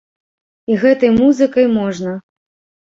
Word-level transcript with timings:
І 0.71 0.77
гэтай 0.85 1.13
музыкай 1.19 1.71
можна. 1.79 2.19